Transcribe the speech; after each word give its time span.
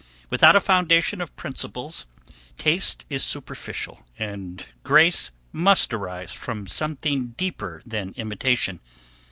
Without 0.31 0.55
a 0.55 0.59
foundation 0.59 1.21
of 1.21 1.35
principles 1.35 2.07
taste 2.57 3.05
is 3.07 3.23
superficial; 3.23 4.03
and 4.17 4.65
grace 4.81 5.29
must 5.51 5.93
arise 5.93 6.31
from 6.33 6.65
something 6.65 7.35
deeper 7.37 7.83
than 7.85 8.15
imitation. 8.17 8.79